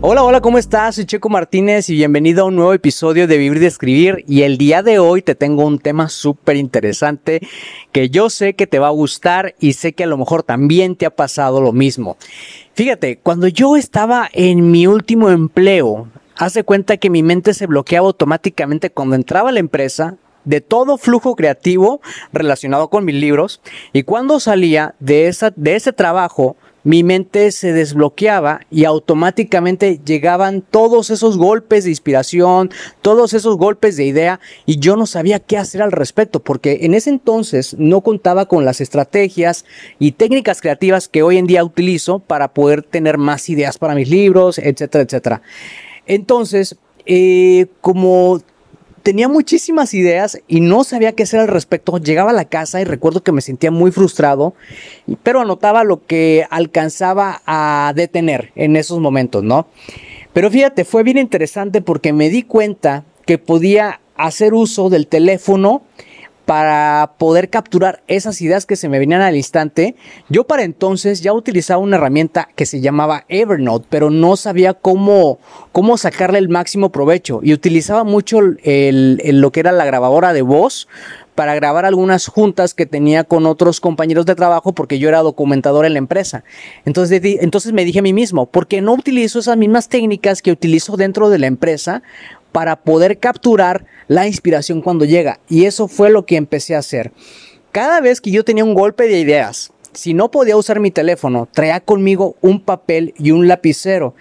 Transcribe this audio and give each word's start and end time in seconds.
Hola, 0.00 0.22
hola, 0.22 0.40
¿cómo 0.40 0.58
estás? 0.58 0.94
Soy 0.94 1.06
Checo 1.06 1.28
Martínez 1.28 1.90
y 1.90 1.94
bienvenido 1.96 2.44
a 2.44 2.46
un 2.46 2.54
nuevo 2.54 2.72
episodio 2.72 3.26
de 3.26 3.36
Vivir 3.36 3.58
de 3.58 3.66
Escribir. 3.66 4.24
Y 4.28 4.42
el 4.42 4.56
día 4.56 4.84
de 4.84 5.00
hoy 5.00 5.22
te 5.22 5.34
tengo 5.34 5.66
un 5.66 5.80
tema 5.80 6.08
súper 6.08 6.54
interesante 6.54 7.40
que 7.90 8.08
yo 8.08 8.30
sé 8.30 8.54
que 8.54 8.68
te 8.68 8.78
va 8.78 8.86
a 8.86 8.90
gustar 8.90 9.56
y 9.58 9.72
sé 9.72 9.94
que 9.94 10.04
a 10.04 10.06
lo 10.06 10.16
mejor 10.16 10.44
también 10.44 10.94
te 10.94 11.04
ha 11.04 11.10
pasado 11.10 11.60
lo 11.60 11.72
mismo. 11.72 12.16
Fíjate, 12.74 13.18
cuando 13.18 13.48
yo 13.48 13.76
estaba 13.76 14.30
en 14.32 14.70
mi 14.70 14.86
último 14.86 15.30
empleo, 15.30 16.06
hace 16.36 16.62
cuenta 16.62 16.96
que 16.96 17.10
mi 17.10 17.24
mente 17.24 17.52
se 17.52 17.66
bloqueaba 17.66 18.06
automáticamente 18.06 18.90
cuando 18.90 19.16
entraba 19.16 19.48
a 19.48 19.52
la 19.52 19.58
empresa 19.60 20.16
de 20.44 20.60
todo 20.60 20.96
flujo 20.96 21.34
creativo 21.34 22.00
relacionado 22.32 22.88
con 22.88 23.04
mis 23.04 23.16
libros 23.16 23.60
y 23.92 24.04
cuando 24.04 24.38
salía 24.38 24.94
de, 25.00 25.26
esa, 25.26 25.52
de 25.56 25.74
ese 25.74 25.92
trabajo, 25.92 26.56
mi 26.84 27.02
mente 27.02 27.50
se 27.52 27.72
desbloqueaba 27.72 28.60
y 28.70 28.84
automáticamente 28.84 30.00
llegaban 30.04 30.62
todos 30.62 31.10
esos 31.10 31.36
golpes 31.36 31.84
de 31.84 31.90
inspiración, 31.90 32.70
todos 33.02 33.34
esos 33.34 33.56
golpes 33.56 33.96
de 33.96 34.04
idea 34.04 34.40
y 34.66 34.78
yo 34.78 34.96
no 34.96 35.06
sabía 35.06 35.40
qué 35.40 35.56
hacer 35.56 35.82
al 35.82 35.92
respecto 35.92 36.40
porque 36.40 36.80
en 36.82 36.94
ese 36.94 37.10
entonces 37.10 37.74
no 37.78 38.00
contaba 38.00 38.46
con 38.46 38.64
las 38.64 38.80
estrategias 38.80 39.64
y 39.98 40.12
técnicas 40.12 40.60
creativas 40.60 41.08
que 41.08 41.22
hoy 41.22 41.38
en 41.38 41.46
día 41.46 41.64
utilizo 41.64 42.18
para 42.20 42.54
poder 42.54 42.82
tener 42.82 43.18
más 43.18 43.48
ideas 43.48 43.78
para 43.78 43.94
mis 43.94 44.08
libros, 44.08 44.58
etcétera, 44.58 45.04
etcétera. 45.04 45.42
Entonces, 46.06 46.76
eh, 47.06 47.66
como 47.80 48.40
tenía 49.08 49.26
muchísimas 49.26 49.94
ideas 49.94 50.38
y 50.48 50.60
no 50.60 50.84
sabía 50.84 51.12
qué 51.12 51.22
hacer 51.22 51.40
al 51.40 51.48
respecto. 51.48 51.96
Llegaba 51.96 52.28
a 52.28 52.34
la 52.34 52.44
casa 52.44 52.82
y 52.82 52.84
recuerdo 52.84 53.22
que 53.22 53.32
me 53.32 53.40
sentía 53.40 53.70
muy 53.70 53.90
frustrado, 53.90 54.52
pero 55.22 55.40
anotaba 55.40 55.82
lo 55.82 56.04
que 56.04 56.46
alcanzaba 56.50 57.40
a 57.46 57.94
detener 57.96 58.52
en 58.54 58.76
esos 58.76 59.00
momentos, 59.00 59.42
¿no? 59.42 59.66
Pero 60.34 60.50
fíjate, 60.50 60.84
fue 60.84 61.04
bien 61.04 61.16
interesante 61.16 61.80
porque 61.80 62.12
me 62.12 62.28
di 62.28 62.42
cuenta 62.42 63.04
que 63.24 63.38
podía 63.38 64.02
hacer 64.14 64.52
uso 64.52 64.90
del 64.90 65.06
teléfono 65.06 65.80
para 66.48 67.12
poder 67.18 67.50
capturar 67.50 68.02
esas 68.08 68.40
ideas 68.40 68.64
que 68.64 68.76
se 68.76 68.88
me 68.88 68.98
venían 68.98 69.20
al 69.20 69.36
instante. 69.36 69.96
Yo 70.30 70.44
para 70.44 70.62
entonces 70.62 71.20
ya 71.20 71.34
utilizaba 71.34 71.82
una 71.82 71.96
herramienta 71.96 72.48
que 72.56 72.64
se 72.64 72.80
llamaba 72.80 73.26
Evernote, 73.28 73.86
pero 73.90 74.08
no 74.08 74.34
sabía 74.34 74.72
cómo, 74.72 75.40
cómo 75.72 75.98
sacarle 75.98 76.38
el 76.38 76.48
máximo 76.48 76.90
provecho 76.90 77.40
y 77.42 77.52
utilizaba 77.52 78.02
mucho 78.02 78.38
el, 78.62 79.20
lo 79.42 79.52
que 79.52 79.60
era 79.60 79.72
la 79.72 79.84
grabadora 79.84 80.32
de 80.32 80.40
voz 80.40 80.88
para 81.34 81.54
grabar 81.54 81.84
algunas 81.84 82.26
juntas 82.26 82.74
que 82.74 82.86
tenía 82.86 83.24
con 83.24 83.46
otros 83.46 83.78
compañeros 83.80 84.24
de 84.26 84.34
trabajo 84.34 84.72
porque 84.72 84.98
yo 84.98 85.08
era 85.08 85.20
documentador 85.20 85.84
en 85.84 85.92
la 85.92 85.98
empresa. 85.98 86.44
Entonces, 86.84 87.20
entonces 87.22 87.72
me 87.74 87.84
dije 87.84 88.00
a 88.00 88.02
mí 88.02 88.12
mismo, 88.14 88.46
¿por 88.46 88.66
qué 88.66 88.80
no 88.80 88.94
utilizo 88.94 89.38
esas 89.38 89.56
mismas 89.56 89.88
técnicas 89.88 90.40
que 90.40 90.50
utilizo 90.50 90.96
dentro 90.96 91.28
de 91.28 91.38
la 91.38 91.46
empresa 91.46 92.02
para 92.52 92.76
poder 92.76 93.18
capturar 93.18 93.84
la 94.06 94.26
inspiración 94.26 94.80
cuando 94.82 95.04
llega. 95.04 95.40
Y 95.48 95.64
eso 95.64 95.88
fue 95.88 96.10
lo 96.10 96.26
que 96.26 96.36
empecé 96.36 96.74
a 96.74 96.78
hacer. 96.78 97.12
Cada 97.72 98.00
vez 98.00 98.20
que 98.20 98.30
yo 98.30 98.44
tenía 98.44 98.64
un 98.64 98.74
golpe 98.74 99.08
de 99.08 99.20
ideas, 99.20 99.72
si 99.92 100.14
no 100.14 100.30
podía 100.30 100.56
usar 100.56 100.80
mi 100.80 100.90
teléfono, 100.90 101.48
traía 101.52 101.80
conmigo 101.80 102.36
un 102.40 102.60
papel 102.60 103.14
y 103.18 103.30
un 103.30 103.48
lapicero 103.48 104.14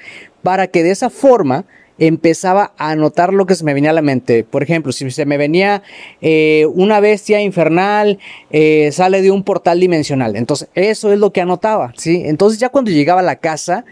para 0.43 0.67
que 0.67 0.83
de 0.83 0.91
esa 0.91 1.09
forma 1.09 1.65
empezaba 1.99 2.73
a 2.77 2.91
anotar 2.91 3.33
lo 3.33 3.45
que 3.45 3.55
se 3.55 3.63
me 3.63 3.73
venía 3.73 3.89
a 3.89 3.93
la 3.93 4.01
mente. 4.01 4.44
Por 4.44 4.63
ejemplo, 4.63 4.91
si 4.91 5.09
se 5.11 5.25
me 5.25 5.38
venía 5.38 5.83
eh, 6.21 6.67
una 6.73 6.99
bestia 6.99 7.41
infernal, 7.41 8.19
eh, 8.51 8.91
sale 8.91 9.21
de 9.21 9.31
un 9.31 9.44
portal 9.44 9.79
dimensional. 9.79 10.35
Entonces, 10.35 10.69
eso 10.75 11.11
es 11.11 11.19
lo 11.19 11.31
que 11.31 11.41
anotaba, 11.41 11.94
¿sí? 11.97 12.23
Entonces, 12.25 12.59
ya 12.59 12.69
cuando 12.69 12.91
llegaba 12.91 13.21
a 13.21 13.23
la 13.23 13.38
casa, 13.38 13.85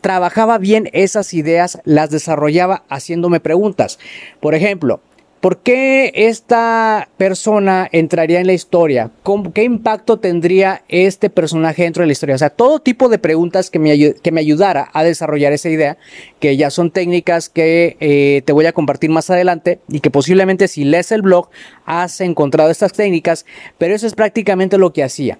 trabajaba 0.00 0.58
bien 0.58 0.88
esas 0.92 1.34
ideas, 1.34 1.80
las 1.84 2.10
desarrollaba 2.10 2.84
haciéndome 2.88 3.40
preguntas. 3.40 3.98
Por 4.40 4.54
ejemplo, 4.54 5.00
¿por 5.40 5.58
qué 5.58 6.12
esta 6.14 7.08
persona 7.16 7.88
entraría 7.92 8.40
en 8.40 8.46
la 8.46 8.52
historia? 8.52 9.10
¿Qué 9.54 9.64
impacto 9.64 10.18
tendría 10.18 10.82
este 10.88 11.30
personaje 11.30 11.84
dentro 11.84 12.02
de 12.02 12.08
la 12.08 12.12
historia? 12.12 12.34
O 12.34 12.38
sea, 12.38 12.50
todo 12.50 12.80
tipo 12.80 13.08
de 13.08 13.18
preguntas 13.18 13.70
que 13.70 13.78
me, 13.78 14.14
que 14.14 14.32
me 14.32 14.40
ayudara 14.40 14.90
a 14.92 15.02
desarrollar 15.02 15.52
esa 15.52 15.70
idea, 15.70 15.96
que 16.38 16.56
ya 16.56 16.70
son 16.70 16.90
técnicas 16.90 17.48
que 17.48 17.96
eh, 18.00 18.42
te 18.44 18.52
voy 18.52 18.66
a 18.66 18.72
compartir 18.72 19.10
más 19.10 19.30
adelante 19.30 19.80
y 19.88 20.00
que 20.00 20.10
posiblemente 20.10 20.68
si 20.68 20.84
lees 20.84 21.10
el 21.12 21.22
blog 21.22 21.48
has 21.86 22.20
encontrado 22.20 22.70
estas 22.70 22.92
técnicas, 22.92 23.46
pero 23.78 23.94
eso 23.94 24.06
es 24.06 24.14
prácticamente 24.14 24.78
lo 24.78 24.92
que 24.92 25.04
hacía. 25.04 25.38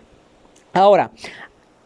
Ahora, 0.73 1.11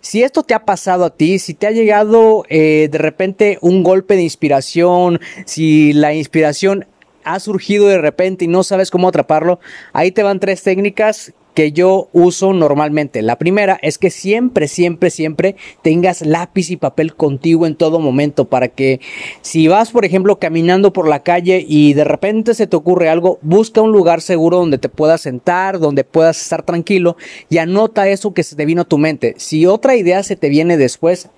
si 0.04 0.22
esto 0.22 0.42
te 0.42 0.52
ha 0.52 0.66
pasado 0.66 1.06
a 1.06 1.16
ti, 1.16 1.38
si 1.38 1.54
te 1.54 1.66
ha 1.66 1.70
llegado 1.70 2.44
eh, 2.50 2.88
de 2.92 2.98
repente 2.98 3.58
un 3.62 3.82
golpe 3.82 4.16
de 4.16 4.22
inspiración, 4.22 5.18
si 5.46 5.94
la 5.94 6.12
inspiración 6.12 6.86
ha 7.24 7.40
surgido 7.40 7.88
de 7.88 7.96
repente 7.96 8.44
y 8.44 8.48
no 8.48 8.64
sabes 8.64 8.90
cómo 8.90 9.08
atraparlo, 9.08 9.60
ahí 9.94 10.12
te 10.12 10.22
van 10.22 10.40
tres 10.40 10.62
técnicas 10.62 11.32
que 11.54 11.72
yo 11.72 12.08
uso 12.12 12.52
normalmente. 12.52 13.22
La 13.22 13.38
primera 13.38 13.78
es 13.80 13.98
que 13.98 14.10
siempre, 14.10 14.68
siempre, 14.68 15.10
siempre 15.10 15.56
tengas 15.82 16.20
lápiz 16.26 16.70
y 16.70 16.76
papel 16.76 17.14
contigo 17.14 17.66
en 17.66 17.76
todo 17.76 18.00
momento 18.00 18.44
para 18.46 18.68
que 18.68 19.00
si 19.40 19.68
vas, 19.68 19.92
por 19.92 20.04
ejemplo, 20.04 20.38
caminando 20.38 20.92
por 20.92 21.08
la 21.08 21.22
calle 21.22 21.64
y 21.66 21.94
de 21.94 22.04
repente 22.04 22.54
se 22.54 22.66
te 22.66 22.76
ocurre 22.76 23.08
algo, 23.08 23.38
busca 23.42 23.80
un 23.80 23.92
lugar 23.92 24.20
seguro 24.20 24.58
donde 24.58 24.78
te 24.78 24.88
puedas 24.88 25.22
sentar, 25.22 25.78
donde 25.78 26.04
puedas 26.04 26.40
estar 26.40 26.62
tranquilo 26.62 27.16
y 27.48 27.58
anota 27.58 28.08
eso 28.08 28.34
que 28.34 28.42
se 28.42 28.56
te 28.56 28.66
vino 28.66 28.82
a 28.82 28.86
tu 28.86 28.98
mente. 28.98 29.34
Si 29.38 29.66
otra 29.66 29.96
idea 29.96 30.22
se 30.22 30.36
te 30.36 30.48
viene 30.48 30.76
después, 30.76 31.30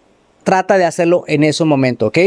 trata 0.46 0.78
de 0.78 0.84
hacerlo 0.84 1.24
en 1.26 1.42
ese 1.42 1.64
momento, 1.64 2.06
¿ok? 2.06 2.18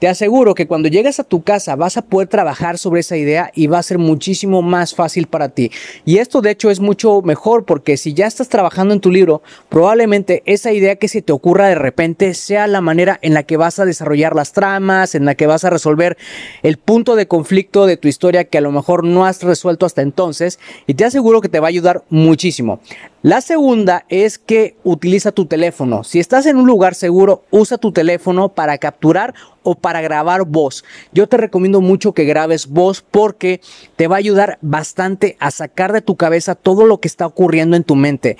Te 0.00 0.08
aseguro 0.08 0.56
que 0.56 0.66
cuando 0.66 0.88
llegues 0.88 1.20
a 1.20 1.24
tu 1.24 1.42
casa 1.44 1.76
vas 1.76 1.96
a 1.96 2.02
poder 2.02 2.26
trabajar 2.26 2.76
sobre 2.76 3.02
esa 3.02 3.16
idea 3.16 3.52
y 3.54 3.68
va 3.68 3.78
a 3.78 3.84
ser 3.84 3.98
muchísimo 3.98 4.62
más 4.62 4.96
fácil 4.96 5.28
para 5.28 5.48
ti. 5.50 5.70
Y 6.04 6.18
esto 6.18 6.40
de 6.40 6.50
hecho 6.50 6.72
es 6.72 6.80
mucho 6.80 7.22
mejor 7.22 7.64
porque 7.64 7.96
si 7.96 8.14
ya 8.14 8.26
estás 8.26 8.48
trabajando 8.48 8.94
en 8.94 9.00
tu 9.00 9.12
libro, 9.12 9.42
probablemente 9.68 10.42
esa 10.44 10.72
idea 10.72 10.96
que 10.96 11.06
se 11.06 11.22
te 11.22 11.32
ocurra 11.32 11.68
de 11.68 11.76
repente 11.76 12.34
sea 12.34 12.66
la 12.66 12.80
manera 12.80 13.20
en 13.22 13.32
la 13.32 13.44
que 13.44 13.56
vas 13.56 13.78
a 13.78 13.84
desarrollar 13.84 14.34
las 14.34 14.52
tramas, 14.52 15.14
en 15.14 15.24
la 15.24 15.36
que 15.36 15.46
vas 15.46 15.62
a 15.62 15.70
resolver 15.70 16.18
el 16.64 16.78
punto 16.78 17.14
de 17.14 17.28
conflicto 17.28 17.86
de 17.86 17.96
tu 17.96 18.08
historia 18.08 18.42
que 18.42 18.58
a 18.58 18.60
lo 18.62 18.72
mejor 18.72 19.04
no 19.04 19.24
has 19.24 19.40
resuelto 19.40 19.86
hasta 19.86 20.02
entonces 20.02 20.58
y 20.88 20.94
te 20.94 21.04
aseguro 21.04 21.40
que 21.40 21.48
te 21.48 21.60
va 21.60 21.68
a 21.68 21.70
ayudar 21.70 22.02
muchísimo. 22.10 22.80
La 23.22 23.40
segunda 23.40 24.04
es 24.08 24.36
que 24.40 24.74
utiliza 24.82 25.30
tu 25.30 25.46
teléfono. 25.46 26.02
Si 26.02 26.18
estás 26.18 26.44
en 26.46 26.56
un 26.56 26.66
lugar 26.66 26.96
seguro, 26.96 27.44
usa 27.52 27.78
tu 27.78 27.92
teléfono 27.92 28.48
para 28.48 28.78
capturar 28.78 29.34
o 29.62 29.76
para 29.76 30.00
grabar 30.00 30.44
voz. 30.44 30.84
Yo 31.12 31.28
te 31.28 31.36
recomiendo 31.36 31.80
mucho 31.80 32.12
que 32.12 32.24
grabes 32.24 32.66
voz 32.66 33.04
porque 33.08 33.60
te 33.94 34.08
va 34.08 34.16
a 34.16 34.18
ayudar 34.18 34.58
bastante 34.60 35.36
a 35.38 35.52
sacar 35.52 35.92
de 35.92 36.00
tu 36.00 36.16
cabeza 36.16 36.56
todo 36.56 36.86
lo 36.86 36.98
que 36.98 37.06
está 37.06 37.26
ocurriendo 37.26 37.76
en 37.76 37.84
tu 37.84 37.94
mente. 37.94 38.36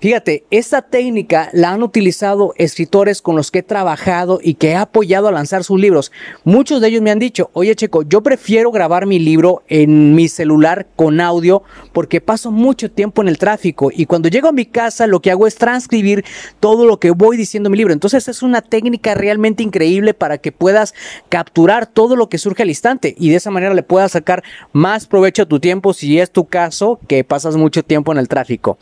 Fíjate, 0.00 0.44
esta 0.50 0.80
técnica 0.80 1.50
la 1.52 1.72
han 1.72 1.82
utilizado 1.82 2.54
escritores 2.56 3.20
con 3.20 3.36
los 3.36 3.50
que 3.50 3.58
he 3.58 3.62
trabajado 3.62 4.40
y 4.42 4.54
que 4.54 4.70
he 4.70 4.76
apoyado 4.76 5.28
a 5.28 5.32
lanzar 5.32 5.62
sus 5.62 5.78
libros. 5.78 6.10
Muchos 6.42 6.80
de 6.80 6.88
ellos 6.88 7.02
me 7.02 7.10
han 7.10 7.18
dicho, 7.18 7.50
oye 7.52 7.74
Checo, 7.74 8.02
yo 8.04 8.22
prefiero 8.22 8.70
grabar 8.70 9.04
mi 9.04 9.18
libro 9.18 9.62
en 9.68 10.14
mi 10.14 10.28
celular 10.28 10.86
con 10.96 11.20
audio 11.20 11.62
porque 11.92 12.22
paso 12.22 12.50
mucho 12.50 12.90
tiempo 12.90 13.20
en 13.20 13.28
el 13.28 13.36
tráfico 13.36 13.90
y 13.94 14.06
cuando 14.06 14.30
llego 14.30 14.48
a 14.48 14.52
mi 14.52 14.64
casa 14.64 15.06
lo 15.06 15.20
que 15.20 15.32
hago 15.32 15.46
es 15.46 15.56
transcribir 15.56 16.24
todo 16.60 16.86
lo 16.86 16.98
que 16.98 17.10
voy 17.10 17.36
diciendo 17.36 17.66
en 17.66 17.72
mi 17.72 17.76
libro. 17.76 17.92
Entonces 17.92 18.26
es 18.26 18.42
una 18.42 18.62
técnica 18.62 19.14
realmente 19.14 19.62
increíble 19.62 20.14
para 20.14 20.38
que 20.38 20.50
puedas 20.50 20.94
capturar 21.28 21.86
todo 21.86 22.16
lo 22.16 22.30
que 22.30 22.38
surge 22.38 22.62
al 22.62 22.70
instante 22.70 23.14
y 23.18 23.28
de 23.28 23.36
esa 23.36 23.50
manera 23.50 23.74
le 23.74 23.82
puedas 23.82 24.12
sacar 24.12 24.42
más 24.72 25.06
provecho 25.06 25.42
a 25.42 25.46
tu 25.46 25.60
tiempo 25.60 25.92
si 25.92 26.18
es 26.18 26.30
tu 26.30 26.46
caso 26.46 26.98
que 27.06 27.22
pasas 27.22 27.56
mucho 27.56 27.82
tiempo 27.82 28.12
en 28.12 28.18
el 28.18 28.28
tráfico. 28.28 28.78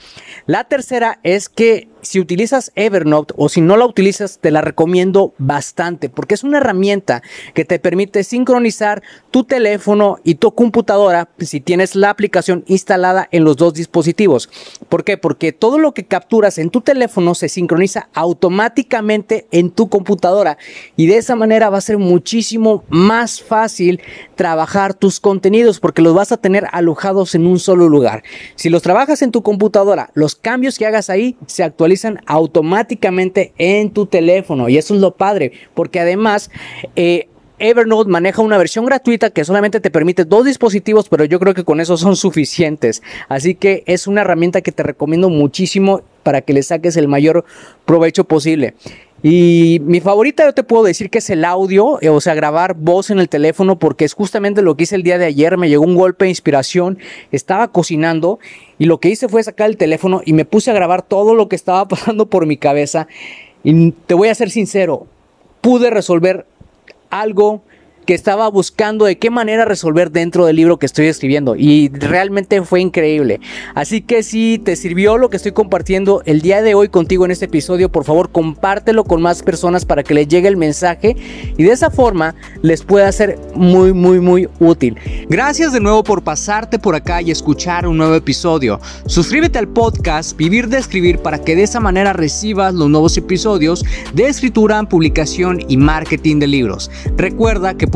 La 0.46 0.62
tercera 0.62 1.07
es 1.22 1.48
que 1.48 1.88
si 2.02 2.20
utilizas 2.20 2.72
Evernote 2.74 3.34
o 3.36 3.48
si 3.48 3.60
no 3.60 3.76
la 3.76 3.86
utilizas, 3.86 4.38
te 4.38 4.50
la 4.50 4.60
recomiendo 4.60 5.34
bastante 5.38 6.08
porque 6.08 6.34
es 6.34 6.44
una 6.44 6.58
herramienta 6.58 7.22
que 7.54 7.64
te 7.64 7.78
permite 7.78 8.24
sincronizar 8.24 9.02
tu 9.30 9.44
teléfono 9.44 10.18
y 10.24 10.36
tu 10.36 10.54
computadora 10.54 11.30
si 11.38 11.60
tienes 11.60 11.94
la 11.94 12.10
aplicación 12.10 12.64
instalada 12.66 13.28
en 13.32 13.44
los 13.44 13.56
dos 13.56 13.74
dispositivos. 13.74 14.48
¿Por 14.88 15.04
qué? 15.04 15.16
Porque 15.16 15.52
todo 15.52 15.78
lo 15.78 15.92
que 15.92 16.06
capturas 16.06 16.58
en 16.58 16.70
tu 16.70 16.80
teléfono 16.80 17.34
se 17.34 17.48
sincroniza 17.48 18.08
automáticamente 18.14 19.46
en 19.50 19.70
tu 19.70 19.88
computadora 19.88 20.58
y 20.96 21.06
de 21.06 21.16
esa 21.16 21.36
manera 21.36 21.70
va 21.70 21.78
a 21.78 21.82
ser 21.82 21.98
muchísimo 21.98 22.84
más 22.88 23.42
fácil 23.42 24.00
trabajar 24.36 24.94
tus 24.94 25.20
contenidos 25.20 25.80
porque 25.80 26.02
los 26.02 26.14
vas 26.14 26.32
a 26.32 26.36
tener 26.36 26.66
alojados 26.72 27.34
en 27.34 27.46
un 27.46 27.58
solo 27.58 27.88
lugar. 27.88 28.22
Si 28.54 28.70
los 28.70 28.82
trabajas 28.82 29.22
en 29.22 29.32
tu 29.32 29.42
computadora, 29.42 30.10
los 30.14 30.34
cambios 30.34 30.78
que 30.78 30.86
hagas 30.86 31.10
ahí 31.10 31.36
se 31.46 31.64
actualizan 31.64 31.87
automáticamente 32.26 33.52
en 33.58 33.90
tu 33.90 34.06
teléfono 34.06 34.68
y 34.68 34.76
eso 34.78 34.94
es 34.94 35.00
lo 35.00 35.14
padre 35.14 35.52
porque 35.74 36.00
además 36.00 36.50
eh, 36.96 37.28
Evernote 37.60 38.10
maneja 38.10 38.40
una 38.40 38.56
versión 38.56 38.84
gratuita 38.86 39.30
que 39.30 39.44
solamente 39.44 39.80
te 39.80 39.90
permite 39.90 40.24
dos 40.24 40.44
dispositivos, 40.44 41.08
pero 41.08 41.24
yo 41.24 41.40
creo 41.40 41.54
que 41.54 41.64
con 41.64 41.80
eso 41.80 41.96
son 41.96 42.14
suficientes. 42.14 43.02
Así 43.28 43.56
que 43.56 43.82
es 43.86 44.06
una 44.06 44.20
herramienta 44.20 44.60
que 44.60 44.70
te 44.70 44.84
recomiendo 44.84 45.28
muchísimo 45.28 46.02
para 46.22 46.40
que 46.40 46.52
le 46.52 46.62
saques 46.62 46.96
el 46.96 47.08
mayor 47.08 47.44
provecho 47.84 48.24
posible. 48.24 48.74
Y 49.22 49.80
mi 49.82 50.00
favorita 50.00 50.44
yo 50.44 50.52
te 50.52 50.62
puedo 50.62 50.84
decir 50.84 51.10
que 51.10 51.18
es 51.18 51.28
el 51.30 51.44
audio, 51.44 51.98
eh, 52.00 52.08
o 52.08 52.20
sea, 52.20 52.34
grabar 52.34 52.74
voz 52.74 53.10
en 53.10 53.18
el 53.18 53.28
teléfono, 53.28 53.78
porque 53.78 54.04
es 54.04 54.14
justamente 54.14 54.62
lo 54.62 54.76
que 54.76 54.84
hice 54.84 54.94
el 54.94 55.02
día 55.02 55.18
de 55.18 55.26
ayer, 55.26 55.58
me 55.58 55.68
llegó 55.68 55.84
un 55.84 55.96
golpe 55.96 56.26
de 56.26 56.30
inspiración, 56.30 56.98
estaba 57.32 57.72
cocinando 57.72 58.38
y 58.78 58.84
lo 58.84 59.00
que 59.00 59.08
hice 59.08 59.28
fue 59.28 59.42
sacar 59.42 59.68
el 59.68 59.76
teléfono 59.76 60.22
y 60.24 60.34
me 60.34 60.44
puse 60.44 60.70
a 60.70 60.74
grabar 60.74 61.02
todo 61.02 61.34
lo 61.34 61.48
que 61.48 61.56
estaba 61.56 61.88
pasando 61.88 62.26
por 62.26 62.46
mi 62.46 62.56
cabeza. 62.56 63.08
Y 63.64 63.90
te 63.90 64.14
voy 64.14 64.28
a 64.28 64.34
ser 64.36 64.50
sincero, 64.50 65.08
pude 65.60 65.90
resolver 65.90 66.46
algo 67.10 67.62
que 68.08 68.14
estaba 68.14 68.48
buscando 68.48 69.04
de 69.04 69.18
qué 69.18 69.28
manera 69.28 69.66
resolver 69.66 70.10
dentro 70.10 70.46
del 70.46 70.56
libro 70.56 70.78
que 70.78 70.86
estoy 70.86 71.08
escribiendo 71.08 71.56
y 71.56 71.90
realmente 71.90 72.62
fue 72.62 72.80
increíble. 72.80 73.38
Así 73.74 74.00
que 74.00 74.22
si 74.22 74.58
te 74.58 74.76
sirvió 74.76 75.18
lo 75.18 75.28
que 75.28 75.36
estoy 75.36 75.52
compartiendo 75.52 76.22
el 76.24 76.40
día 76.40 76.62
de 76.62 76.74
hoy 76.74 76.88
contigo 76.88 77.26
en 77.26 77.32
este 77.32 77.44
episodio, 77.44 77.92
por 77.92 78.04
favor 78.04 78.30
compártelo 78.30 79.04
con 79.04 79.20
más 79.20 79.42
personas 79.42 79.84
para 79.84 80.02
que 80.04 80.14
les 80.14 80.26
llegue 80.26 80.48
el 80.48 80.56
mensaje 80.56 81.16
y 81.58 81.62
de 81.62 81.70
esa 81.70 81.90
forma 81.90 82.34
les 82.62 82.82
pueda 82.82 83.12
ser 83.12 83.38
muy 83.54 83.92
muy 83.92 84.20
muy 84.20 84.48
útil. 84.58 84.96
Gracias 85.28 85.74
de 85.74 85.80
nuevo 85.80 86.02
por 86.02 86.24
pasarte 86.24 86.78
por 86.78 86.94
acá 86.94 87.20
y 87.20 87.30
escuchar 87.30 87.86
un 87.86 87.98
nuevo 87.98 88.14
episodio. 88.14 88.80
Suscríbete 89.04 89.58
al 89.58 89.68
podcast 89.68 90.34
Vivir 90.34 90.68
de 90.68 90.78
Escribir 90.78 91.18
para 91.18 91.42
que 91.42 91.54
de 91.54 91.64
esa 91.64 91.78
manera 91.78 92.14
recibas 92.14 92.72
los 92.72 92.88
nuevos 92.88 93.18
episodios 93.18 93.84
de 94.14 94.28
escritura, 94.28 94.82
publicación 94.84 95.60
y 95.68 95.76
marketing 95.76 96.38
de 96.38 96.46
libros. 96.46 96.90
Recuerda 97.18 97.74
que 97.74 97.86